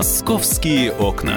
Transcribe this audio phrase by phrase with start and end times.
[0.00, 1.36] Московские окна.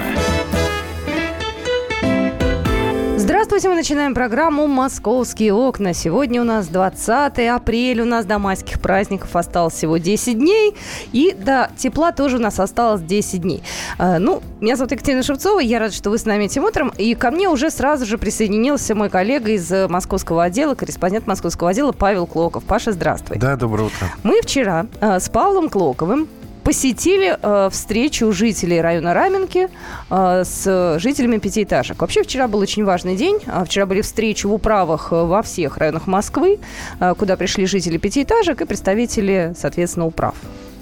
[3.18, 5.92] Здравствуйте, мы начинаем программу «Московские окна».
[5.92, 10.74] Сегодня у нас 20 апреля, у нас до майских праздников осталось всего 10 дней,
[11.12, 13.62] и до тепла тоже у нас осталось 10 дней.
[13.98, 17.14] Э, ну, меня зовут Екатерина Шевцова, я рада, что вы с нами этим утром, и
[17.14, 22.26] ко мне уже сразу же присоединился мой коллега из московского отдела, корреспондент московского отдела Павел
[22.26, 22.64] Клоков.
[22.64, 23.36] Паша, здравствуй.
[23.36, 24.08] Да, доброе утро.
[24.22, 26.28] Мы вчера э, с Павлом Клоковым
[26.64, 29.68] посетили э, встречу жителей района Раменки
[30.10, 32.00] э, с жителями пятиэтажек.
[32.00, 33.38] Вообще вчера был очень важный день.
[33.46, 36.58] А вчера были встречи в управах э, во всех районах Москвы,
[37.00, 40.34] э, куда пришли жители пятиэтажек и представители, соответственно, управ.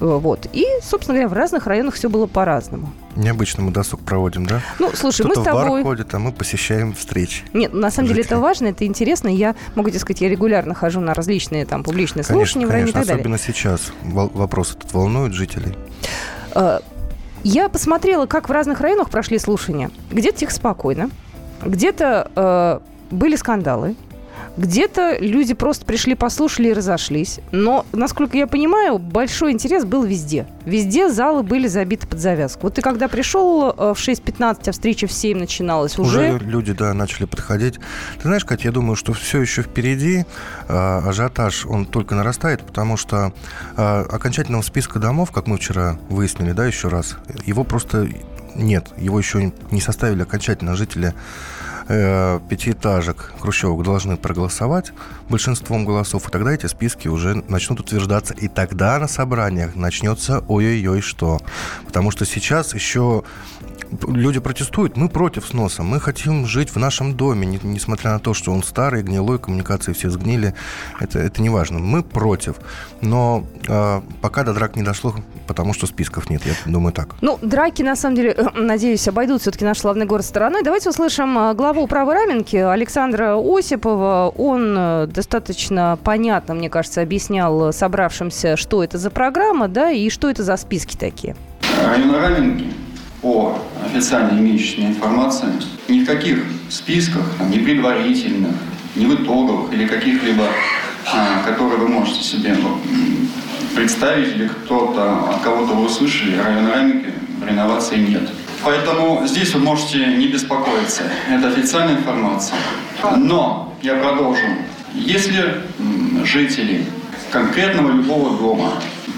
[0.03, 0.49] Э, вот.
[0.53, 2.93] И, собственно говоря, в разных районах все было по-разному.
[3.15, 4.61] Необычно мы досуг проводим, да?
[4.81, 5.65] Ну, слушай, мы с тобой...
[5.65, 7.45] в бар ходит, а мы посещаем встречи.
[7.53, 9.29] Нет, на самом деле это важно, это интересно.
[9.29, 12.91] Я могу тебе сказать, я регулярно хожу на различные там публичные конечно, слушания в районе
[12.91, 13.39] и так особенно далее.
[13.39, 15.77] сейчас вопрос этот волнует жителей.
[16.57, 16.81] Э,
[17.45, 19.93] я посмотрела, как в разных районах прошли слушания.
[20.11, 21.11] Где-то тихо спокойно,
[21.65, 22.81] где-то э,
[23.13, 23.95] были скандалы,
[24.57, 27.41] где-то люди просто пришли, послушали и разошлись.
[27.53, 30.47] Но, насколько я понимаю, большой интерес был везде.
[30.65, 32.63] Везде залы были забиты под завязку.
[32.65, 36.35] Вот ты когда пришел э, в 6.15, а встреча в 7 начиналась, уже...
[36.35, 37.77] Уже люди, да, начали подходить.
[38.17, 40.25] Ты знаешь, Катя, я думаю, что все еще впереди.
[40.69, 43.33] Э, ажиотаж, он только нарастает, потому что
[43.77, 48.09] э, окончательного списка домов, как мы вчера выяснили, да, еще раз, его просто
[48.55, 48.89] нет.
[48.99, 51.15] Его еще не составили окончательно жители
[51.93, 54.93] э, пятиэтажек хрущевок должны проголосовать
[55.33, 58.35] большинством голосов, и тогда эти списки уже начнут утверждаться.
[58.35, 61.41] И тогда на собраниях начнется ой-ой-ой что.
[61.87, 63.25] Потому что сейчас еще
[64.07, 68.35] люди протестуют, мы против сноса, мы хотим жить в нашем доме, не, несмотря на то,
[68.35, 70.55] что он старый, гнилой, коммуникации все сгнили,
[71.01, 71.79] это, это не важно.
[71.79, 72.57] Мы против,
[73.01, 75.15] но э, пока до драк не дошло,
[75.47, 77.15] потому что списков нет, я думаю так.
[77.21, 80.63] Ну, драки, на самом деле, надеюсь, обойдут все-таки наш славный город стороной.
[80.63, 84.33] Давайте услышим э, главу управы Раменки Александра Осипова.
[84.37, 90.29] Он э, достаточно понятно, мне кажется, объяснял собравшимся, что это за программа, да, и что
[90.29, 91.37] это за списки такие.
[91.81, 92.67] Раменки
[93.21, 93.57] по
[93.87, 95.47] официально имеющейся информации,
[95.89, 96.39] ни в каких
[96.69, 98.51] списках, ни предварительных,
[98.97, 100.45] ни в итоговых или каких-либо,
[101.13, 102.79] а, которые вы можете себе ну,
[103.77, 107.13] представить или кто-то, от кого-то вы услышали, район Раменки
[107.47, 108.29] реновации нет.
[108.65, 111.05] Поэтому здесь вы можете не беспокоиться.
[111.31, 112.59] Это официальная информация.
[113.17, 114.43] Но я продолжу.
[114.95, 115.63] Если
[116.25, 116.87] жители
[117.31, 118.73] конкретного любого дома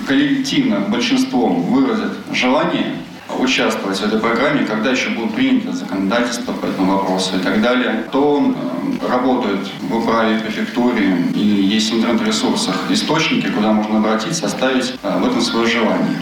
[0.06, 2.94] коллективно большинством выразят желание
[3.38, 8.04] участвовать в этой программе, когда еще будет принято законодательство по этому вопросу и так далее,
[8.12, 8.54] то
[9.02, 15.18] э, работают в управе префектуре и есть в интернет-ресурсах источники, куда можно обратиться, оставить э,
[15.18, 16.18] в этом свое желание.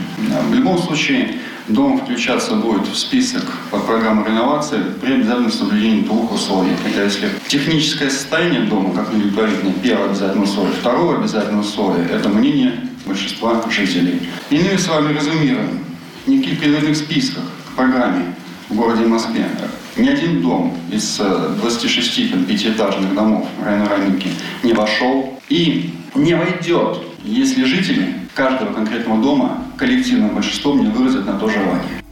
[0.48, 6.32] В любом случае, дом включаться будет в список под программу реновации при обязательном соблюдении двух
[6.32, 6.72] условий.
[6.86, 10.74] Это если техническое состояние дома, как удовлетворительное, первое обязательное условие.
[10.80, 12.74] Второе обязательное условие– это мнение
[13.06, 14.28] большинства жителей.
[14.50, 15.84] Иными словами, резюмируем
[16.26, 18.34] никаких предварительных списках к программе
[18.68, 19.46] в городе Москве.
[19.96, 24.28] Ни один дом из 26 э, там, пятиэтажных домов района Раменки
[24.62, 31.38] не вошел и не войдет, если жители каждого конкретного дома коллективным большинством не выразят на
[31.38, 32.02] то желание.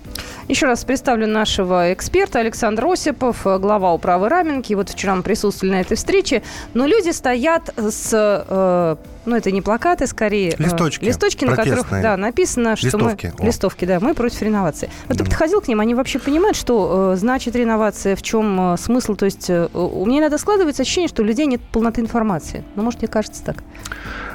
[0.51, 4.75] Еще раз представлю нашего эксперта Александр Осипов, глава управы Раменки.
[4.75, 6.43] Вот вчера мы присутствовали на этой встрече.
[6.75, 8.11] Но люди стоят с...
[8.13, 10.57] Э, ну, это не плакаты, скорее.
[10.59, 11.05] Э, листочки.
[11.05, 13.33] Листочки, на которых да, написано, что листовки.
[13.39, 13.45] мы...
[13.45, 13.47] О.
[13.47, 14.01] Листовки, да.
[14.01, 14.91] Мы против реновации.
[15.07, 18.77] Вот ты подходил к ним, они вообще понимают, что э, значит реновация, в чем э,
[18.77, 19.15] смысл?
[19.15, 22.65] То есть э, у меня иногда складывается ощущение, что у людей нет полноты информации.
[22.75, 23.63] Ну, может, мне кажется так.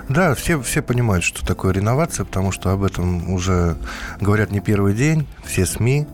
[0.08, 3.76] Да, все, все понимают, что такое реновация, потому что об этом уже
[4.20, 6.06] говорят не первый день, все СМИ.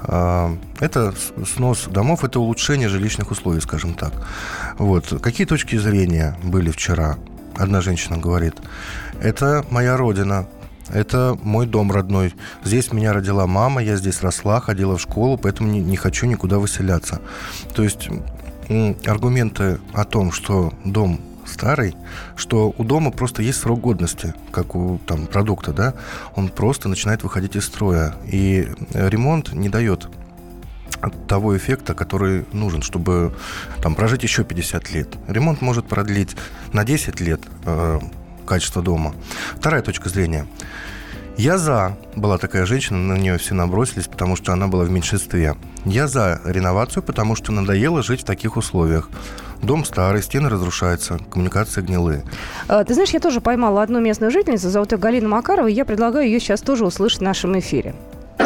[0.00, 1.14] А, это
[1.46, 4.12] снос домов, это улучшение жилищных условий, скажем так.
[4.76, 5.20] Вот.
[5.22, 7.16] Какие точки зрения были вчера?
[7.56, 8.54] Одна женщина говорит,
[9.20, 10.46] это моя родина,
[10.90, 12.34] это мой дом родной.
[12.64, 16.58] Здесь меня родила мама, я здесь росла, ходила в школу, поэтому не, не хочу никуда
[16.58, 17.20] выселяться.
[17.74, 18.08] То есть
[19.06, 21.96] аргументы о том, что дом старый,
[22.36, 25.94] что у дома просто есть срок годности, как у там, продукта, да,
[26.34, 28.14] он просто начинает выходить из строя.
[28.26, 30.08] И ремонт не дает
[31.28, 33.34] того эффекта, который нужен, чтобы
[33.82, 35.16] там, прожить еще 50 лет.
[35.28, 36.36] Ремонт может продлить
[36.72, 38.00] на 10 лет э,
[38.46, 39.14] качество дома.
[39.56, 40.46] Вторая точка зрения.
[41.36, 41.96] Я за.
[42.16, 45.54] Была такая женщина, на нее все набросились, потому что она была в меньшинстве.
[45.84, 49.08] Я за реновацию, потому что надоело жить в таких условиях.
[49.62, 52.24] Дом старый, стены разрушаются, коммуникации гнилые.
[52.68, 55.84] А, ты знаешь, я тоже поймала одну местную жительницу, зовут ее Галина Макарова, и я
[55.84, 57.94] предлагаю ее сейчас тоже услышать в нашем эфире.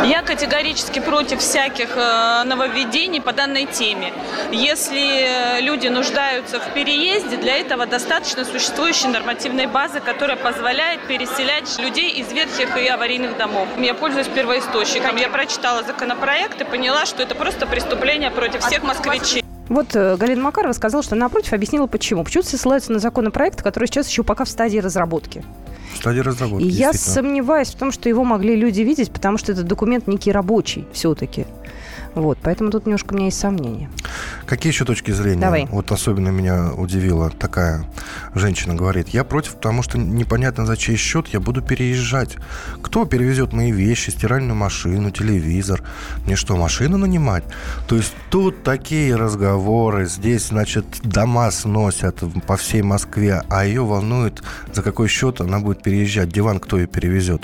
[0.04, 4.12] Я категорически против всяких э, нововведений по данной теме.
[4.50, 12.10] Если люди нуждаются в переезде, для этого достаточно существующей нормативной базы, которая позволяет переселять людей
[12.10, 13.68] из ветхих и аварийных домов.
[13.78, 15.16] Я пользуюсь первоисточником.
[15.16, 19.44] Я прочитала законопроект и поняла, что это просто преступление против всех москвичей.
[19.72, 22.24] Вот э, Галина Макарова сказала, что напротив объяснила, почему.
[22.24, 25.42] Почему все ссылаются на законопроект, который сейчас еще пока в стадии разработки.
[25.94, 29.52] В стадии разработки, И я сомневаюсь в том, что его могли люди видеть, потому что
[29.52, 31.46] этот документ некий рабочий все-таки.
[32.14, 33.90] Вот, поэтому тут немножко у меня есть сомнения.
[34.46, 35.40] Какие еще точки зрения?
[35.40, 35.66] Давай.
[35.70, 37.86] Вот особенно меня удивила такая
[38.34, 42.36] женщина говорит, я против, потому что непонятно за чей счет я буду переезжать.
[42.82, 45.82] Кто перевезет мои вещи, стиральную машину, телевизор?
[46.26, 47.44] Мне что, машину нанимать?
[47.88, 54.42] То есть тут такие разговоры, здесь, значит, дома сносят по всей Москве, а ее волнует,
[54.72, 57.42] за какой счет она будет переезжать, диван кто ее перевезет.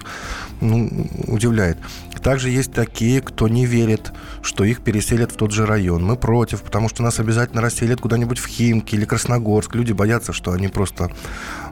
[0.60, 1.78] Ну, удивляет.
[2.20, 4.12] Также есть такие, кто не верит,
[4.42, 6.04] что их переселят в тот же район.
[6.04, 9.74] Мы против, потому что нас обязательно расселят куда-нибудь в Химки или Красногорск.
[9.74, 11.10] Люди боятся, что они просто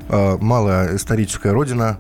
[0.09, 1.99] э, малая историческая родина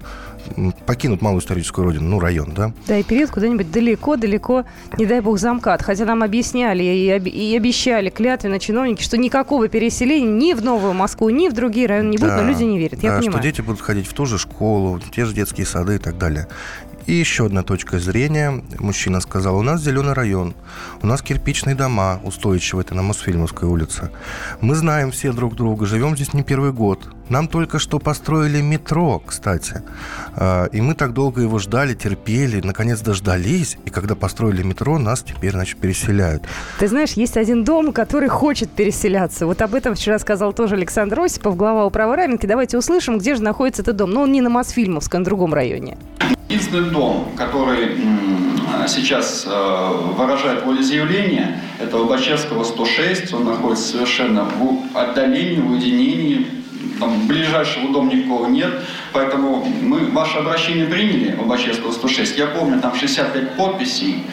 [0.86, 2.72] покинут малую историческую родину, ну, район, да?
[2.86, 4.64] Да, и период куда-нибудь далеко-далеко,
[4.98, 5.82] не дай бог, замкат.
[5.82, 11.30] Хотя нам объясняли и, и обещали клятвенно чиновники, что никакого переселения ни в Новую Москву,
[11.30, 13.38] ни в другие районы не будет, да, но люди не верят, я да, понимаю.
[13.38, 16.46] что дети будут ходить в ту же школу, те же детские сады и так далее.
[17.06, 18.64] И еще одна точка зрения.
[18.80, 20.54] Мужчина сказал, у нас зеленый район,
[21.02, 24.10] у нас кирпичные дома устойчивые, это на Мосфильмовской улице.
[24.60, 27.08] Мы знаем все друг друга, живем здесь не первый год.
[27.28, 29.82] Нам только что построили метро, кстати.
[30.34, 33.78] А, и мы так долго его ждали, терпели, наконец дождались.
[33.84, 36.42] И когда построили метро, нас теперь, значит, переселяют.
[36.78, 39.46] Ты знаешь, есть один дом, который хочет переселяться.
[39.46, 42.46] Вот об этом вчера сказал тоже Александр Осипов, глава управы Раменки.
[42.46, 44.10] Давайте услышим, где же находится этот дом.
[44.10, 45.96] Но он не на Мосфильмовском, а на другом районе.
[46.48, 47.96] Единственный дом, который
[48.88, 53.34] сейчас э, выражает волеизъявление, это Лобачевского 106.
[53.34, 56.46] Он находится совершенно в отдалении, в уединении.
[56.98, 58.70] Там ближайшего дома никого нет.
[59.12, 62.38] Поэтому мы ваше обращение приняли, Лобачевского 106.
[62.38, 64.24] Я помню, там 65 подписей.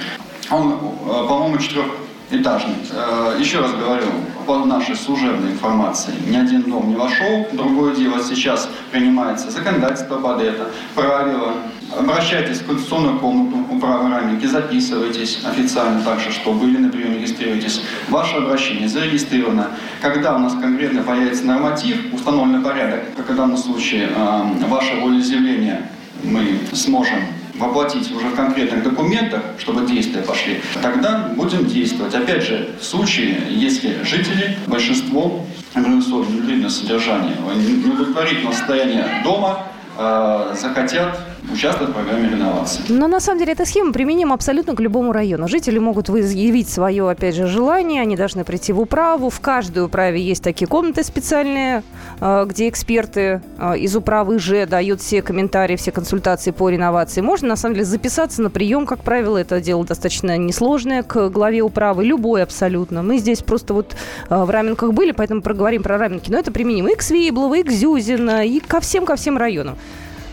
[0.50, 1.88] Он, э, по-моему, четырех
[2.32, 2.76] этажный.
[2.92, 4.08] Э, еще раз говорю,
[4.46, 7.48] по нашей служебной информации, ни один дом не вошел.
[7.54, 11.54] Другое дело, сейчас принимается законодательство под это, правила.
[11.98, 17.82] Обращайтесь в конституционную комнату управы Рамики, записывайтесь официально также, что были на приеме, регистрируйтесь.
[18.10, 19.68] Ваше обращение зарегистрировано.
[20.02, 25.90] Когда у нас конкретно появится норматив, установленный порядок, как в данном случае э, ваше волеизъявление
[26.24, 27.20] мы сможем
[27.56, 32.16] воплотить уже в конкретных документах, чтобы действия пошли, тогда будем действовать.
[32.16, 39.68] Опять же, в случае, если жители, большинство организационного содержания, неудовлетворительного состояния дома,
[39.98, 42.84] э, захотят участвовать в программе реновации.
[42.90, 45.48] Но на самом деле эта схема применима абсолютно к любому району.
[45.48, 49.30] Жители могут выявить свое, опять же, желание, они должны прийти в управу.
[49.30, 51.84] В каждой управе есть такие комнаты специальные,
[52.20, 57.22] э, где эксперты э, из управы же дают все комментарии, все консультации по реновации.
[57.22, 61.62] Можно, на самом деле, записаться на прием, как правило, это дело достаточно несложное, к главе
[61.62, 63.04] управы, любой абсолютно.
[63.04, 63.96] Мы здесь просто вот
[64.30, 66.32] э, в Раменках были, поэтому проговорим про Раменки.
[66.32, 69.78] Но это применимо и к Свиблово, и к Зюзино, и ко всем, ко всем районам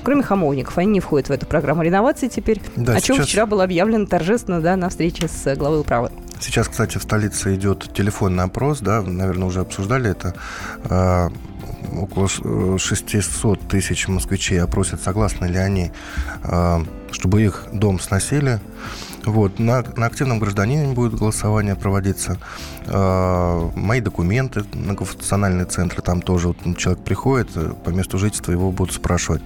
[0.03, 0.79] кроме хамовников.
[0.79, 2.61] Они не входят в эту программу реновации теперь.
[2.77, 3.29] Да, о чем сейчас...
[3.29, 6.11] вчера было объявлено торжественно да, на встрече с э, главой управы.
[6.41, 10.35] Сейчас, кстати, в столице идет телефонный опрос, да, наверное, уже обсуждали это.
[10.85, 11.31] А,
[11.93, 15.93] около 600 э, тысяч москвичей опросят, согласны ли они,
[16.43, 18.61] а, чтобы их дом сносили.
[19.25, 22.39] Вот, на, на активном гражданине будет голосование проводиться.
[22.93, 28.73] Э, мои документы, многофункциональные центры, там тоже вот, человек приходит, э, по месту жительства его
[28.73, 29.43] будут спрашивать.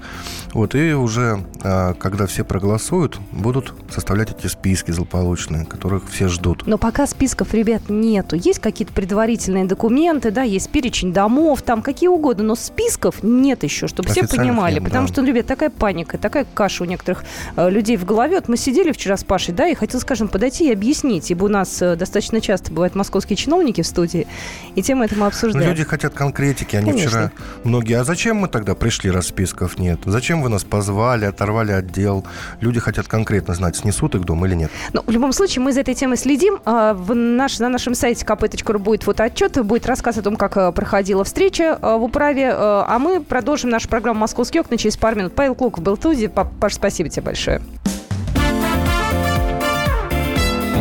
[0.54, 6.66] Вот, и уже, э, когда все проголосуют, будут составлять эти списки злополучные, которых все ждут.
[6.66, 8.36] Но пока списков, ребят, нету.
[8.36, 13.88] Есть какие-то предварительные документы, да, есть перечень домов, там какие угодно, но списков нет еще,
[13.88, 14.74] чтобы все понимали.
[14.74, 15.12] Нет, потому да.
[15.12, 17.24] что, ну, ребят, такая паника, такая каша у некоторых
[17.56, 18.36] э, людей в голове.
[18.36, 21.48] Вот мы сидели вчера с Пашей, да, и хотел, скажем, подойти и объяснить, ибо у
[21.48, 22.94] нас э, достаточно часто бывают
[23.34, 24.26] московские чиновники в студии,
[24.74, 25.66] и тему это мы обсуждаем.
[25.66, 27.10] Но люди хотят конкретики, они Конечно.
[27.10, 27.32] вчера
[27.64, 30.00] многие, а зачем мы тогда пришли, раз списков нет?
[30.04, 32.24] Зачем вы нас позвали, оторвали отдел?
[32.60, 34.70] Люди хотят конкретно знать, снесут их дом или нет.
[34.92, 36.58] Ну, в любом случае, мы за этой темой следим.
[36.64, 40.72] А, в наш, на нашем сайте kp.ru будет фотоотчет, будет рассказ о том, как э,
[40.72, 45.34] проходила встреча э, в управе, а мы продолжим нашу программу «Московские окна» через пару минут.
[45.34, 46.26] Павел Клоков был в студии.
[46.26, 47.60] Паш, спасибо тебе большое.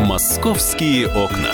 [0.05, 1.53] «Московские окна».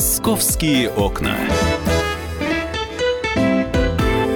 [0.00, 1.36] Московские окна.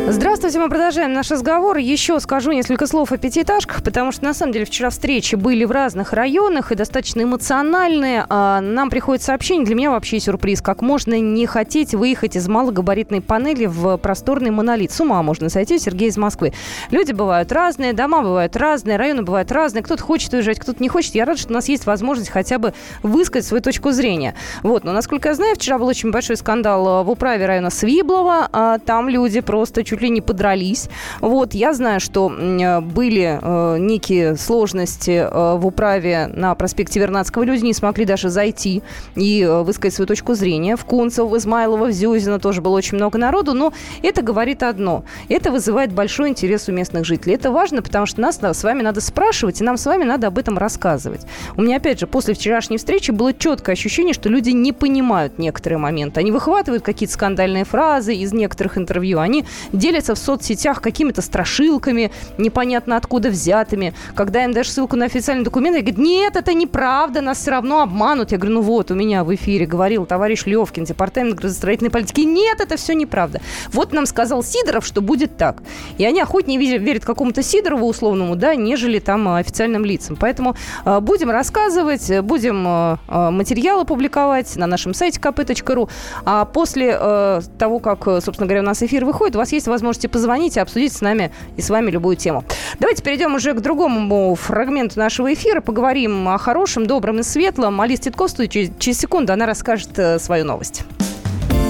[0.09, 1.79] Здравствуйте, мы продолжаем наш разговор.
[1.79, 5.71] Еще скажу несколько слов о пятиэтажках, потому что, на самом деле, вчера встречи были в
[5.71, 8.27] разных районах и достаточно эмоциональные.
[8.29, 13.23] А нам приходит сообщение, для меня вообще сюрприз, как можно не хотеть выехать из малогабаритной
[13.23, 14.93] панели в просторный монолит.
[14.93, 16.53] С ума можно сойти, Сергей из Москвы.
[16.91, 19.83] Люди бывают разные, дома бывают разные, районы бывают разные.
[19.83, 21.15] Кто-то хочет уезжать, кто-то не хочет.
[21.15, 24.35] Я рад, что у нас есть возможность хотя бы высказать свою точку зрения.
[24.63, 28.47] Вот, но, насколько я знаю, вчера был очень большой скандал в управе района Свиблова.
[28.53, 30.88] А там люди просто чуть ли не подрались.
[31.21, 37.45] Вот, я знаю, что были э, некие сложности э, в управе на проспекте Вернадского.
[37.45, 38.83] Люди не смогли даже зайти
[39.14, 40.75] и э, высказать свою точку зрения.
[40.76, 43.73] В Кунцево, в Измайлово, в Зюзино тоже было очень много народу, но
[44.03, 45.05] это говорит одно.
[45.29, 47.35] Это вызывает большой интерес у местных жителей.
[47.35, 50.38] Это важно, потому что нас с вами надо спрашивать, и нам с вами надо об
[50.38, 51.21] этом рассказывать.
[51.57, 55.79] У меня, опять же, после вчерашней встречи было четкое ощущение, что люди не понимают некоторые
[55.79, 56.19] моменты.
[56.19, 62.97] Они выхватывают какие-то скандальные фразы из некоторых интервью, они делятся в соцсетях какими-то страшилками, непонятно
[62.97, 63.95] откуда взятыми.
[64.14, 67.83] Когда им дашь ссылку на официальный документ, они говорят, нет, это неправда, нас все равно
[67.83, 68.33] обманут.
[68.33, 72.21] Я говорю, ну вот, у меня в эфире говорил товарищ Левкин, департамент градостроительной политики.
[72.21, 73.40] Нет, это все неправда.
[73.73, 75.62] Вот нам сказал Сидоров, что будет так.
[75.99, 80.16] И они охотнее верят какому-то Сидорову условному, да, нежели там э, официальным лицам.
[80.16, 82.97] Поэтому э, будем рассказывать, будем э,
[83.31, 85.88] материалы публиковать на нашем сайте kp.ru.
[86.25, 90.03] А после э, того, как, собственно говоря, у нас эфир выходит, у вас есть возможность
[90.08, 92.44] позвонить и обсудить с нами и с вами любую тему.
[92.78, 95.61] Давайте перейдем уже к другому фрагменту нашего эфира.
[95.61, 97.80] Поговорим о хорошем, добром и светлом.
[97.80, 100.84] Алис Титков через, через секунду она расскажет э, свою новость.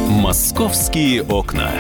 [0.09, 1.71] «Московские окна».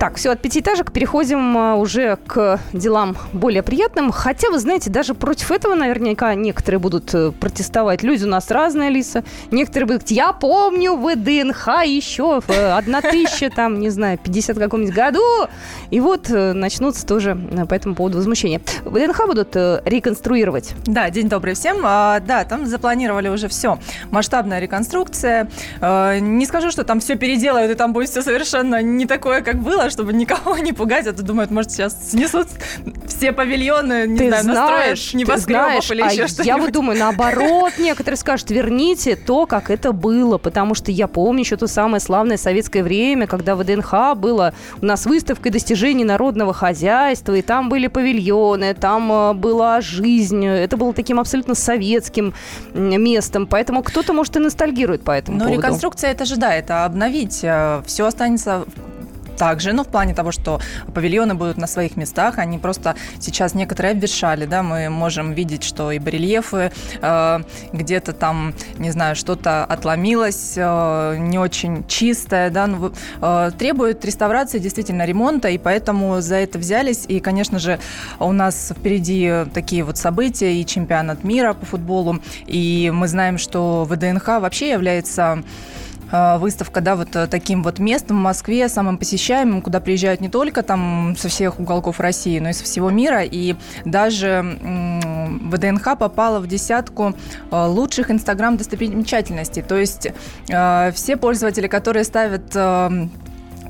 [0.00, 4.12] Так, все, от пятиэтажек переходим а, уже к делам более приятным.
[4.12, 8.02] Хотя, вы знаете, даже против этого наверняка некоторые будут э, протестовать.
[8.02, 9.24] Люди у нас разные, Алиса.
[9.50, 14.56] Некоторые будут говорить, я помню в ДНХ еще в 1000, э, там, не знаю, 50
[14.58, 15.20] каком-нибудь году.
[15.90, 17.36] И вот э, начнутся тоже
[17.68, 18.62] по этому поводу возмущения.
[18.84, 20.72] В ДНХ будут реконструировать.
[20.86, 21.82] Да, день добрый всем.
[21.84, 23.78] А, да, там запланировали уже все.
[24.10, 25.50] Масштабная реконструкция.
[25.82, 29.89] Не скажу, что там все переделают, и там будет все совершенно не такое, как было,
[29.90, 32.48] чтобы никого не пугать, а то думают, может, сейчас снесут
[33.06, 36.46] все павильоны, не ты знаю, знаешь, настроишь небоскребов или а еще что-нибудь.
[36.46, 41.40] Я вот думаю, наоборот, некоторые скажут, верните то, как это было, потому что я помню
[41.40, 46.52] еще то самое славное советское время, когда в ДНХ было у нас выставка достижений народного
[46.52, 52.34] хозяйства, и там были павильоны, там э, была жизнь, это было таким абсолютно советским
[52.74, 55.60] местом, поэтому кто-то, может, и ностальгирует по этому Но поводу.
[55.60, 57.40] реконструкция это же, да, это обновить.
[57.42, 58.64] Э, все останется
[59.40, 60.60] также, ну, в плане того, что
[60.94, 65.90] павильоны будут на своих местах, они просто сейчас некоторые обветшали, да, мы можем видеть, что
[65.92, 66.70] и барельефы
[67.00, 67.40] э,
[67.72, 72.92] где-то там, не знаю, что-то отломилось, э, не очень чистое, да, ну,
[73.22, 77.80] э, требует реставрации, действительно, ремонта, и поэтому за это взялись, и, конечно же,
[78.18, 83.86] у нас впереди такие вот события, и чемпионат мира по футболу, и мы знаем, что
[83.88, 85.42] ВДНХ вообще является
[86.10, 90.62] выставка, да, вот э, таким вот местом в Москве, самым посещаемым, куда приезжают не только
[90.62, 93.22] там со всех уголков России, но и со всего мира.
[93.22, 94.58] И даже
[95.42, 97.14] ВДНХ попала в десятку
[97.50, 99.62] э, лучших инстаграм-достопримечательностей.
[99.62, 100.08] То есть
[100.46, 102.56] все пользователи, которые ставят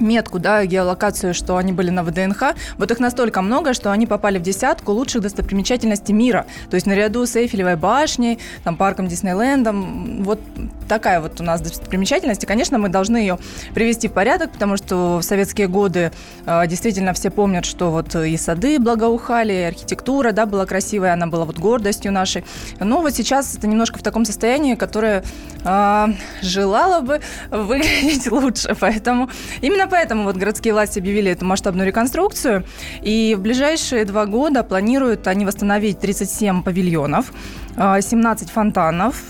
[0.00, 4.38] метку, да, геолокацию, что они были на ВДНХ, вот их настолько много, что они попали
[4.38, 6.46] в десятку лучших достопримечательностей мира.
[6.70, 10.40] То есть наряду с Эйфелевой башней, там, парком Диснейлендом, вот
[10.88, 12.42] такая вот у нас достопримечательность.
[12.42, 13.38] И, конечно, мы должны ее
[13.74, 16.10] привести в порядок, потому что в советские годы
[16.46, 21.26] э, действительно все помнят, что вот и сады благоухали, и архитектура, да, была красивая, она
[21.26, 22.44] была вот гордостью нашей.
[22.80, 25.22] Но вот сейчас это немножко в таком состоянии, которое
[25.64, 26.06] э,
[26.42, 28.76] желало бы выглядеть лучше.
[28.80, 29.30] Поэтому
[29.60, 32.64] именно поэтому вот городские власти объявили эту масштабную реконструкцию.
[33.02, 37.32] И в ближайшие два года планируют они восстановить 37 павильонов.
[37.76, 39.22] 17 фонтанов.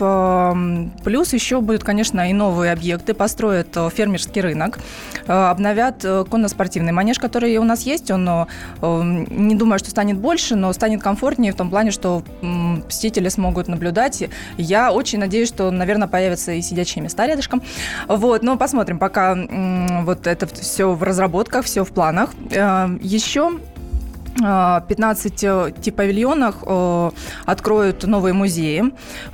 [1.05, 3.15] Плюс еще будут, конечно, и новые объекты.
[3.15, 4.79] Построят фермерский рынок.
[5.27, 8.11] Обновят конно-спортивный манеж, который у нас есть.
[8.11, 8.47] Он,
[8.81, 12.25] не думаю, что станет больше, но станет комфортнее в том плане, что
[12.83, 14.25] посетители смогут наблюдать.
[14.57, 17.63] Я очень надеюсь, что, наверное, появятся и сидячие места рядышком.
[18.09, 19.37] Вот, но посмотрим, пока
[20.03, 22.31] вот это все в разработках, все в планах.
[22.51, 23.59] Еще
[24.37, 27.11] 15 э, павильонах э,
[27.47, 28.85] откроют новые музеи,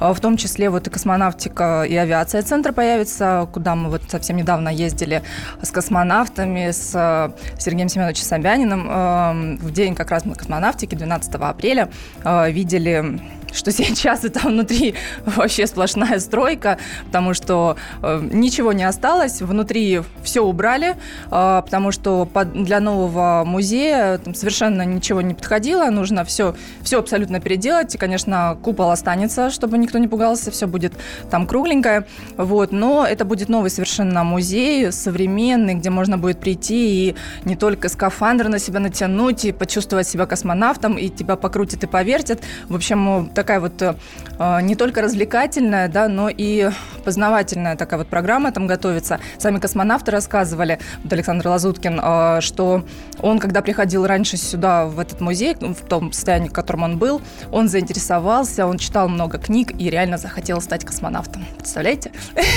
[0.01, 4.37] э, в том числе вот и космонавтика и авиация центр появится, куда мы вот совсем
[4.37, 5.23] недавно ездили
[5.63, 6.91] с космонавтами, с
[7.59, 9.59] Сергеем Семеновичем Собяниным.
[9.59, 11.91] В день как раз космонавтики, 12 апреля,
[12.25, 13.21] видели
[13.57, 14.95] что сейчас это внутри
[15.27, 20.97] вообще сплошная стройка, потому что э, ничего не осталось, внутри все убрали,
[21.31, 26.99] э, потому что под, для нового музея там совершенно ничего не подходило, нужно все, все
[26.99, 30.93] абсолютно переделать, и, конечно, купол останется, чтобы никто не пугался, все будет
[31.31, 37.17] там кругленькое, вот, но это будет новый совершенно музей, современный, где можно будет прийти и
[37.45, 42.41] не только скафандр на себя натянуть и почувствовать себя космонавтом, и тебя покрутят и повертят,
[42.69, 43.95] в общем, так такая вот э,
[44.63, 46.71] не только развлекательная, да, но и
[47.05, 49.21] познавательная такая вот программа там готовится.
[49.39, 52.85] Сами космонавты рассказывали, вот Александр Лазуткин, э, что
[53.21, 57.23] он, когда приходил раньше сюда, в этот музей, в том состоянии, в котором он был,
[57.53, 61.45] он заинтересовался, он читал много книг и реально захотел стать космонавтом.
[61.57, 62.11] Представляете?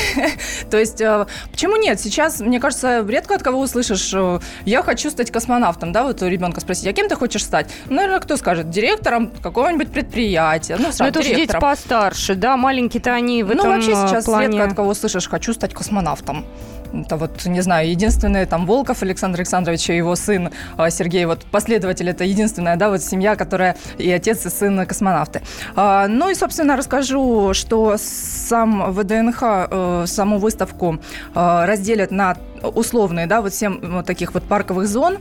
[0.71, 1.99] То есть, э, почему нет?
[1.99, 6.27] Сейчас, мне кажется, редко от кого услышишь, э, я хочу стать космонавтом, да, вот у
[6.27, 7.69] ребенка спросить, а кем ты хочешь стать?
[7.89, 8.71] Ну, наверное, кто скажет?
[8.71, 13.65] Директором какого-нибудь предприятия, ну, сразу, Но это дети постарше, да, маленькие-то они в ну, этом
[13.65, 14.47] Ну, вообще сейчас плане...
[14.47, 16.45] редко от кого слышишь, хочу стать космонавтом.
[16.93, 21.45] Это вот, не знаю, единственный там Волков Александр Александрович и его сын а, Сергей, вот
[21.45, 25.41] последователь, это единственная, да, вот семья, которая и отец, и сын космонавты.
[25.75, 30.99] А, ну и, собственно, расскажу, что сам ВДНХ, э, саму выставку
[31.35, 35.17] э, разделят на условные, да, вот семь вот таких вот парковых зон.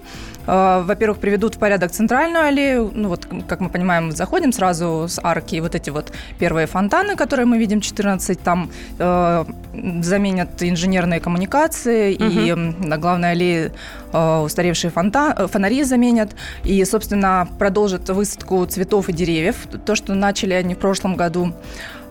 [0.46, 2.90] Э, во-первых, приведут в порядок центральную аллею.
[2.94, 7.16] Ну вот, как мы понимаем, заходим сразу с арки, и вот эти вот первые фонтаны,
[7.16, 9.44] которые мы видим, 14, там э,
[10.02, 12.24] заменят инженерные коммуникации, угу.
[12.24, 12.54] и
[12.86, 13.72] на главной аллее
[14.12, 16.34] э, устаревшие фонтан, э, фонари заменят,
[16.64, 21.52] и, собственно, продолжат высадку цветов и деревьев, то, что начали они в прошлом году.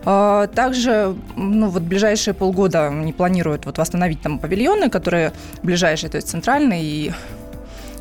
[0.10, 6.16] А, также, ну, вот ближайшие полгода не планируют вот восстановить там павильоны, которые ближайшие, то
[6.16, 7.12] есть центральные и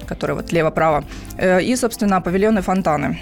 [0.06, 1.02] которые вот лево-право.
[1.36, 3.18] Э, и, собственно, павильоны фонтаны.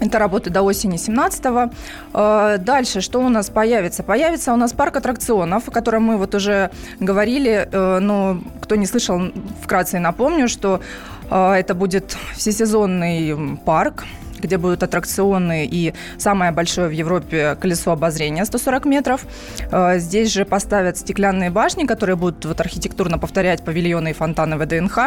[0.00, 1.70] Это работы до осени 17-го.
[2.14, 4.02] А, дальше, что у нас появится?
[4.02, 8.86] Появится у нас парк аттракционов, о котором мы вот уже говорили, э, но кто не
[8.86, 9.20] слышал,
[9.62, 10.80] вкратце напомню, что
[11.28, 14.04] это будет всесезонный парк,
[14.40, 19.26] где будут аттракционы и самое большое в Европе колесо обозрения 140 метров.
[19.70, 24.98] Э, здесь же поставят стеклянные башни, которые будут вот архитектурно повторять павильоны и фонтаны ВДНХ.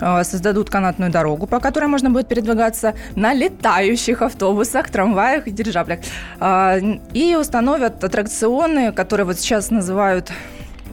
[0.00, 6.00] Э, создадут канатную дорогу, по которой можно будет передвигаться на летающих автобусах, трамваях и дирижаблях.
[6.40, 6.80] Э,
[7.12, 10.32] и установят аттракционы, которые вот сейчас называют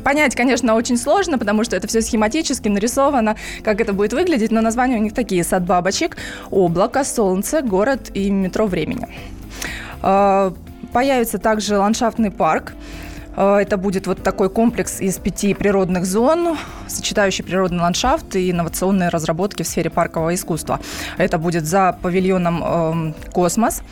[0.03, 4.61] Понять, конечно, очень сложно, потому что это все схематически нарисовано, как это будет выглядеть, но
[4.61, 6.17] названия у них такие «Сад бабочек»,
[6.49, 9.07] «Облако», «Солнце», «Город» и «Метро времени».
[10.01, 10.53] А,
[10.93, 12.73] появится также ландшафтный парк,
[13.35, 19.09] а, это будет вот такой комплекс из пяти природных зон, сочетающий природный ландшафт и инновационные
[19.09, 20.79] разработки в сфере паркового искусства.
[21.17, 23.83] Это будет за павильоном эм, «Космос».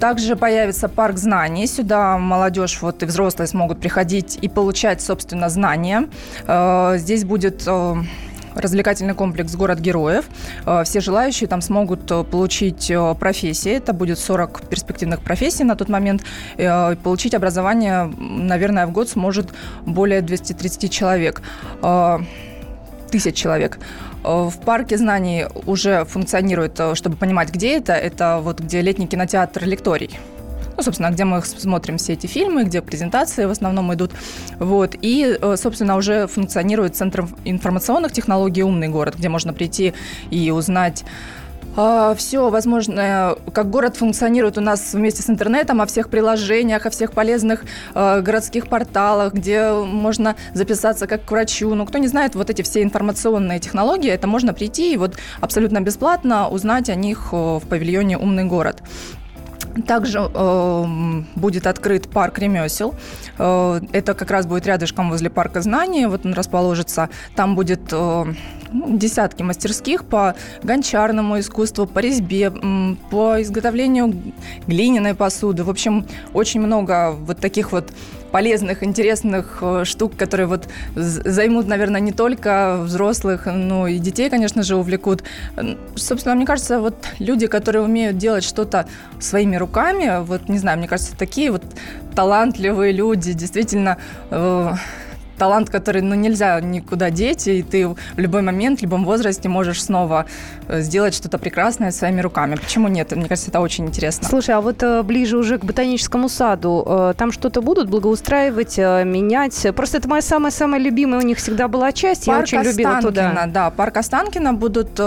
[0.00, 1.66] Также появится парк знаний.
[1.66, 6.08] Сюда молодежь вот, и взрослые смогут приходить и получать, собственно, знания.
[6.46, 7.94] Э, здесь будет э,
[8.54, 10.26] развлекательный комплекс «Город героев».
[10.66, 13.72] Э, все желающие там смогут получить профессии.
[13.72, 16.22] Это будет 40 перспективных профессий на тот момент.
[17.02, 19.54] Получить образование, наверное, в год сможет
[19.86, 21.42] более 230 человек
[23.10, 23.78] тысяч человек.
[24.24, 29.06] Э, в парке знаний уже функционирует, э, чтобы понимать, где это, это вот где летний
[29.06, 30.18] кинотеатр лекторий
[30.76, 34.12] ну, собственно, где мы смотрим все эти фильмы, где презентации в основном идут.
[34.58, 34.94] Вот.
[35.00, 39.94] И, э, собственно, уже функционирует Центр информационных технологий «Умный город», где можно прийти
[40.30, 41.04] и узнать
[42.16, 47.12] все возможное, как город функционирует у нас вместе с интернетом, о всех приложениях, о всех
[47.12, 51.74] полезных э, городских порталах, где можно записаться как к врачу.
[51.74, 55.80] Ну, кто не знает, вот эти все информационные технологии, это можно прийти и вот абсолютно
[55.80, 58.82] бесплатно узнать о них в павильоне «Умный город».
[59.86, 60.84] Также э,
[61.34, 62.94] будет открыт парк ремесел.
[63.38, 66.06] Э, это как раз будет рядышком возле парка знаний.
[66.06, 67.08] Вот он расположится.
[67.34, 68.24] Там будет э,
[68.72, 72.52] ну, десятки мастерских по гончарному искусству, по резьбе,
[73.10, 74.14] по изготовлению
[74.66, 75.64] глиняной посуды.
[75.64, 77.92] В общем, очень много вот таких вот
[78.36, 84.62] полезных, интересных э, штук, которые вот займут, наверное, не только взрослых, но и детей, конечно
[84.62, 85.24] же, увлекут.
[85.94, 88.88] Собственно, мне кажется, вот люди, которые умеют делать что-то
[89.20, 91.62] своими руками, вот, не знаю, мне кажется, такие вот
[92.14, 93.96] талантливые люди, действительно
[94.30, 94.72] э,
[95.36, 99.82] талант, который ну, нельзя никуда деть, и ты в любой момент, в любом возрасте можешь
[99.82, 100.26] снова
[100.68, 102.56] э, сделать что-то прекрасное своими руками.
[102.56, 103.12] Почему нет?
[103.12, 104.28] Мне кажется, это очень интересно.
[104.28, 109.66] Слушай, а вот э, ближе уже к ботаническому саду, э, там что-то будут благоустраивать, менять?
[109.74, 113.46] Просто это моя самая-самая любимая у них всегда была часть, парк я очень любила туда.
[113.46, 114.98] Да, парк Останкина будут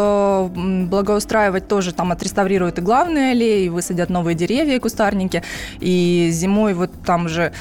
[0.89, 5.43] благоустраивать тоже, там отреставрируют и главные аллеи, высадят новые деревья и кустарники,
[5.79, 7.51] и зимой вот там же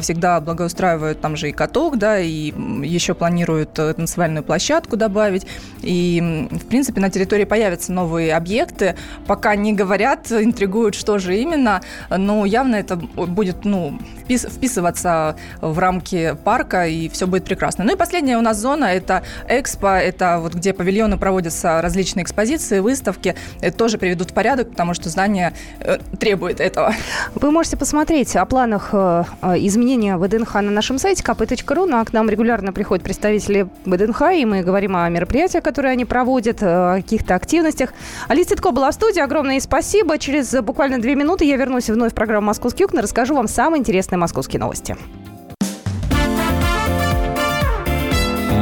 [0.00, 5.46] всегда благоустраивают, там же и каток, да, и еще планируют э, танцевальную площадку добавить.
[5.82, 8.96] И, в принципе, на территории появятся новые объекты.
[9.26, 16.36] Пока не говорят, интригуют, что же именно, но явно это будет ну, вписываться в рамки
[16.44, 17.84] парка, и все будет прекрасно.
[17.84, 22.80] Ну и последняя у нас зона– это экспо, это вот где павильоны проводятся различные экспозиции,
[22.80, 23.34] выставки.
[23.60, 26.94] Это тоже приведут в порядок, потому что здание э, требует этого.
[27.34, 29.24] Вы можете посмотреть о планах э,
[29.58, 34.62] изменения ВДНХ на нашем сайте kp.ru, ну, к нам регулярно приходят представители БДНХ, и мы
[34.62, 37.92] говорим о мероприятиях, которые они проводят, э, о каких-то активностях.
[38.28, 39.20] Алиса Титко была в студии.
[39.20, 40.18] Огромное спасибо.
[40.18, 43.02] Через буквально две минуты я вернусь вновь в программу «Московский окна».
[43.02, 44.96] Расскажу вам самые интересные московские новости.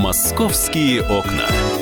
[0.00, 1.81] «Московские окна».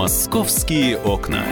[0.00, 1.44] Московские окна.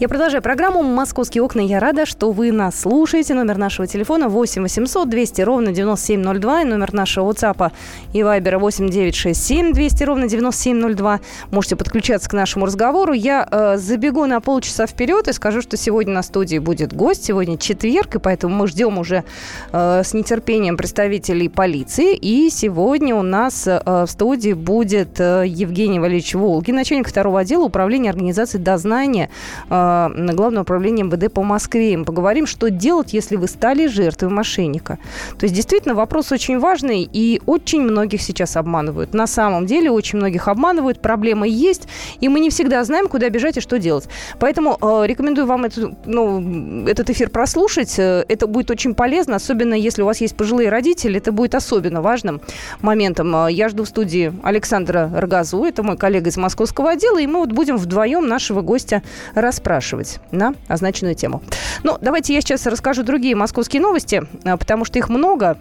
[0.00, 1.60] Я продолжаю программу «Московские окна».
[1.60, 3.34] Я рада, что вы нас слушаете.
[3.34, 6.62] Номер нашего телефона 8 800 200 ровно 9702.
[6.62, 7.70] И номер нашего WhatsApp
[8.14, 11.20] и Viber 8 967 200 ровно 9702.
[11.50, 13.12] Можете подключаться к нашему разговору.
[13.12, 17.26] Я э, забегу на полчаса вперед и скажу, что сегодня на студии будет гость.
[17.26, 19.24] Сегодня четверг, и поэтому мы ждем уже
[19.70, 22.16] э, с нетерпением представителей полиции.
[22.16, 27.64] И сегодня у нас э, в студии будет э, Евгений Валерьевич Волгин, начальник второго отдела
[27.64, 29.28] управления организации дознания
[29.68, 31.96] э, Главного управления МВД по Москве.
[31.96, 34.98] Мы поговорим, что делать, если вы стали жертвой мошенника.
[35.38, 39.14] То есть, действительно, вопрос очень важный, и очень многих сейчас обманывают.
[39.14, 41.88] На самом деле, очень многих обманывают, проблема есть,
[42.20, 44.08] и мы не всегда знаем, куда бежать и что делать.
[44.38, 47.98] Поэтому э, рекомендую вам эту, ну, этот эфир прослушать.
[47.98, 51.18] Э, это будет очень полезно, особенно если у вас есть пожилые родители.
[51.18, 52.40] Это будет особенно важным
[52.80, 53.34] моментом.
[53.34, 57.40] Э, я жду в студии Александра Рогазу, это мой коллега из московского отдела, и мы
[57.40, 59.02] вот будем вдвоем нашего гостя
[59.34, 61.42] расспрашивать спрашивать на означенную тему.
[61.84, 65.56] Ну, давайте я сейчас расскажу другие московские новости, а, потому что их много.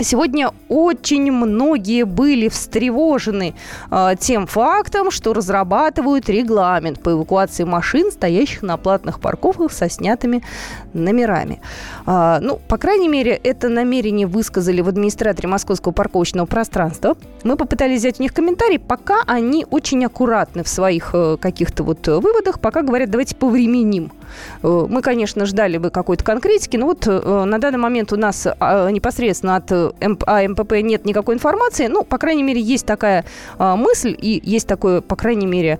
[0.00, 3.54] Сегодня очень многие были встревожены
[3.90, 10.44] э, тем фактом, что разрабатывают регламент по эвакуации машин, стоящих на платных парковках со снятыми
[10.92, 11.60] номерами.
[12.06, 17.16] Э, ну, по крайней мере, это намерение высказали в администраторе московского парковочного пространства.
[17.42, 22.06] Мы попытались взять у них комментарий, пока они очень аккуратны в своих э, каких-то вот
[22.06, 24.12] выводах, пока говорят, давайте повременим.
[24.62, 28.46] Э, мы, конечно, ждали бы какой-то конкретики, но вот э, на данный момент у нас
[28.46, 31.86] а, непосредственно от АМПП нет никакой информации.
[31.86, 33.24] Ну, по крайней мере, есть такая
[33.58, 35.78] а, мысль и есть такое, по крайней мере,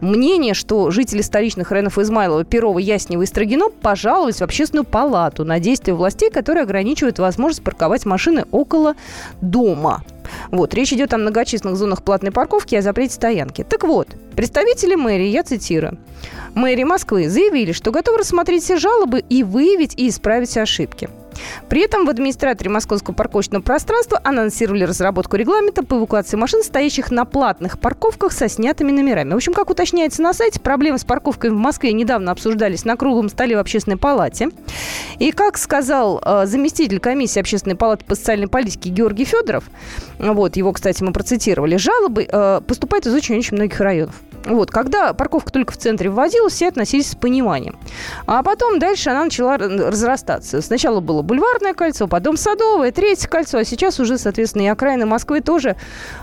[0.00, 5.58] мнение, что жители столичных районов Измайлова, Перова, Яснева и Строгино пожаловались в общественную палату на
[5.60, 8.94] действия властей, которые ограничивают возможность парковать машины около
[9.40, 10.02] дома.
[10.50, 13.64] Вот, речь идет о многочисленных зонах платной парковки и о запрете стоянки.
[13.64, 15.98] Так вот, представители мэрии, я цитирую,
[16.54, 21.10] мэрии Москвы заявили, что готовы рассмотреть все жалобы и выявить и исправить ошибки.
[21.68, 27.24] При этом в администраторе московского парковочного пространства анонсировали разработку регламента по эвакуации машин, стоящих на
[27.24, 29.32] платных парковках со снятыми номерами.
[29.32, 33.28] В общем, как уточняется на сайте, проблемы с парковкой в Москве недавно обсуждались на круглом
[33.28, 34.50] столе в общественной палате.
[35.18, 39.64] И как сказал э, заместитель комиссии общественной палаты по социальной политике Георгий Федоров,
[40.18, 44.14] вот, его, кстати, мы процитировали, жалобы э, поступают из очень-очень многих районов.
[44.44, 47.78] Вот, когда парковка только в центре вводилась, все относились с пониманием.
[48.26, 50.62] А потом дальше она начала разрастаться.
[50.62, 55.40] Сначала было бульварное кольцо, потом садовое, третье кольцо, а сейчас уже, соответственно, и окраины Москвы
[55.40, 55.76] тоже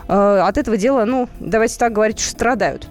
[0.08, 2.88] э, от этого дела, ну, давайте так говорить, страдают.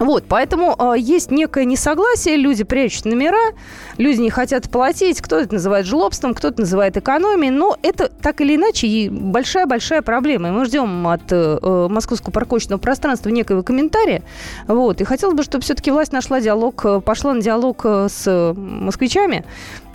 [0.00, 3.52] Вот, поэтому э, есть некое несогласие, люди прячут номера,
[3.98, 8.56] люди не хотят платить, кто-то это называет жлобством, кто-то называет экономией, но это так или
[8.56, 10.48] иначе большая-большая проблема.
[10.48, 14.22] И мы ждем от э, э, московского парковочного пространства некого комментария.
[14.66, 18.54] Вот, и хотелось бы, чтобы все-таки власть нашла диалог, э, пошла на диалог э, с
[18.56, 19.44] москвичами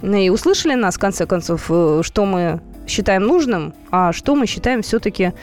[0.03, 5.33] и услышали нас, в конце концов, что мы считаем нужным, а что мы считаем все-таки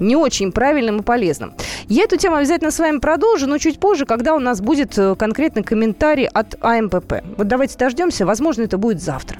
[0.00, 1.54] не очень правильным и полезным.
[1.86, 5.14] Я эту тему обязательно с вами продолжу, но чуть позже, когда у нас будет э,
[5.14, 7.22] конкретный комментарий от АМПП.
[7.36, 9.38] Вот давайте дождемся, возможно, это будет завтра.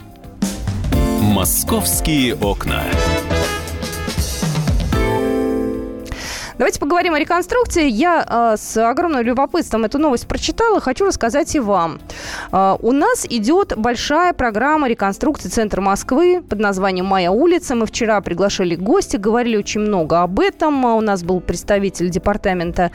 [1.21, 2.83] Московские окна.
[6.61, 7.89] Давайте поговорим о реконструкции.
[7.89, 10.79] Я э, с огромным любопытством эту новость прочитала.
[10.79, 11.99] Хочу рассказать и вам.
[12.53, 17.75] Э, у нас идет большая программа реконструкции центра Москвы под названием «Моя улица».
[17.77, 20.85] Мы вчера приглашали гостя, говорили очень много об этом.
[20.85, 22.91] У нас был представитель департамента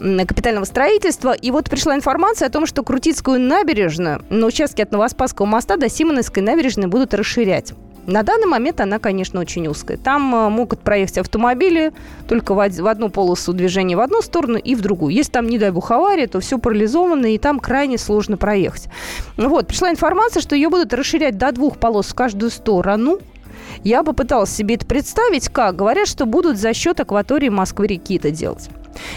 [0.00, 1.32] капитального строительства.
[1.32, 5.88] И вот пришла информация о том, что Крутицкую набережную на участке от Новоспасского моста до
[5.88, 7.72] Симоновской набережной будут расширять.
[8.06, 9.96] На данный момент она, конечно, очень узкая.
[9.96, 11.92] Там э, могут проехать автомобили
[12.28, 15.12] только в, одну полосу движения в одну сторону и в другую.
[15.12, 18.88] Если там, не дай бог, авария, то все парализовано, и там крайне сложно проехать.
[19.36, 23.18] Вот, пришла информация, что ее будут расширять до двух полос в каждую сторону.
[23.84, 25.76] Я попыталась себе это представить, как.
[25.76, 28.68] Говорят, что будут за счет акватории Москвы-реки это делать.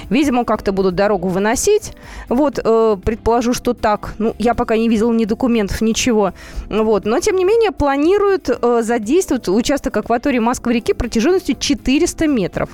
[0.09, 1.93] Видимо, как-то будут дорогу выносить.
[2.27, 4.13] Вот, э, предположу, что так.
[4.17, 6.33] Ну, я пока не видела ни документов, ничего.
[6.69, 7.05] Вот.
[7.05, 12.69] Но, тем не менее, планируют э, задействовать участок акватории Москвы-реки протяженностью 400 метров.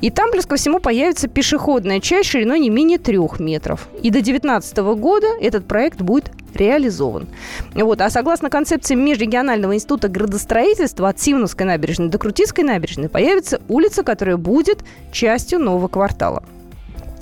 [0.00, 3.88] И там, плюс ко всему, появится пешеходная часть шириной не менее трех метров.
[4.02, 7.28] И до 2019 года этот проект будет реализован.
[7.74, 8.00] Вот.
[8.00, 14.36] А согласно концепции Межрегионального института градостроительства от Симоновской набережной до Крутицкой набережной появится улица, которая
[14.36, 16.42] будет частью нового квартала.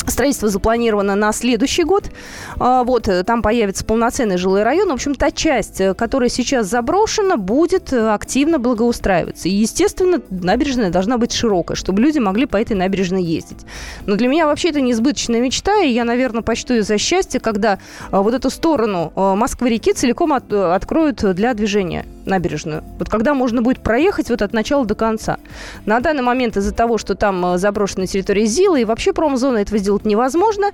[0.07, 2.11] Строительство запланировано на следующий год.
[2.59, 4.89] А, вот, э, там появится полноценный жилой район.
[4.89, 9.49] В общем, та часть, э, которая сейчас заброшена, будет э, активно благоустраиваться.
[9.49, 13.67] И, естественно, набережная должна быть широкая, чтобы люди могли по этой набережной ездить.
[14.07, 17.79] Но для меня вообще это несбыточная мечта, и я, наверное, почту ее за счастье, когда
[18.11, 22.83] вот эту сторону Москвы-реки целиком от, откроют для движения набережную.
[22.99, 25.39] Вот когда можно будет проехать вот от начала до конца.
[25.85, 30.05] На данный момент из-за того, что там заброшенная территория ЗИЛа и вообще промзона этого сделать
[30.05, 30.71] невозможно.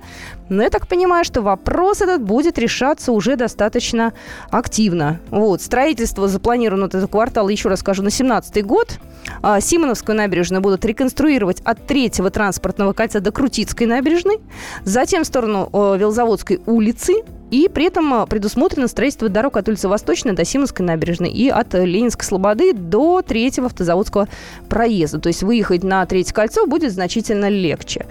[0.49, 4.13] Но я так понимаю, что вопрос этот будет решаться уже достаточно
[4.51, 5.19] активно.
[5.29, 5.61] Вот.
[5.61, 8.99] Строительство запланировано вот этого квартала, еще раз скажу, на 17 год.
[9.41, 14.39] А, Симоновскую набережную будут реконструировать от третьего транспортного кольца до Крутицкой набережной.
[14.83, 20.33] Затем в сторону Велзаводской улицы и при этом а, предусмотрено строительство дорог от улицы Восточной
[20.33, 24.27] до Симонской набережной и от Ленинской Слободы до третьего автозаводского
[24.69, 25.19] проезда.
[25.19, 28.07] То есть выехать на третье кольцо будет значительно легче.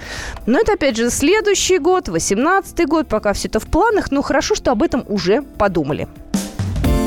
[0.47, 4.13] Но это, опять же, следующий год, 18 год, пока все это в планах.
[4.13, 6.07] Но хорошо, что об этом уже подумали.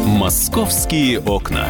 [0.06, 1.70] «Московские окна».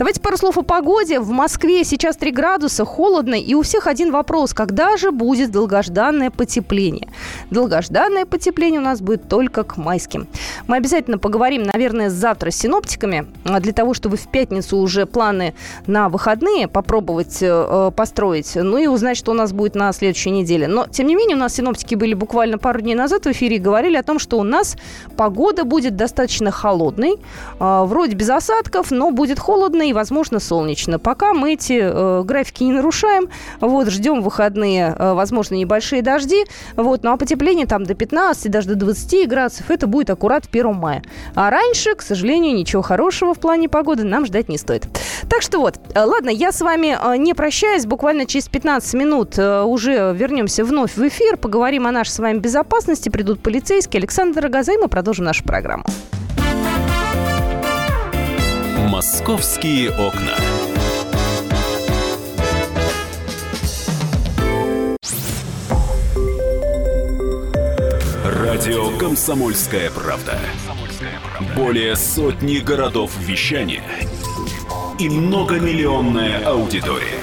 [0.00, 1.20] Давайте пару слов о погоде.
[1.20, 4.54] В Москве сейчас 3 градуса, холодно, и у всех один вопрос.
[4.54, 7.08] Когда же будет долгожданное потепление?
[7.50, 10.26] Долгожданное потепление у нас будет только к майским.
[10.66, 15.52] Мы обязательно поговорим, наверное, завтра с синоптиками, а, для того, чтобы в пятницу уже планы
[15.86, 20.30] на выходные попробовать э, э, построить, ну и узнать, что у нас будет на следующей
[20.30, 20.66] неделе.
[20.66, 23.58] Но, тем не менее, у нас синоптики были буквально пару дней назад в эфире и
[23.58, 24.78] говорили о том, что у нас
[25.18, 30.98] погода будет достаточно холодной, э, вроде без осадков, но будет холодно и, возможно, солнечно.
[30.98, 33.28] Пока мы эти э, графики не нарушаем.
[33.60, 36.44] Вот, ждем выходные, э, возможно, небольшие дожди.
[36.76, 40.74] Вот, ну а потепление там до 15, даже до 20 градусов, это будет аккурат 1
[40.74, 41.02] мая.
[41.34, 44.86] А раньше, к сожалению, ничего хорошего в плане погоды нам ждать не стоит.
[45.28, 47.84] Так что вот, э, ладно, я с вами э, не прощаюсь.
[47.86, 51.36] Буквально через 15 минут э, уже вернемся вновь в эфир.
[51.36, 53.08] Поговорим о нашей с вами безопасности.
[53.08, 53.98] Придут полицейские.
[54.00, 55.84] Александр Рогоза, мы продолжим нашу программу.
[59.00, 60.36] «Московские окна».
[68.22, 70.38] Радио «Комсомольская правда».
[71.56, 73.84] Более сотни городов вещания
[74.98, 77.22] и многомиллионная аудитория.